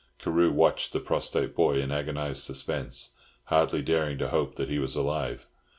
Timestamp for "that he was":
4.55-4.95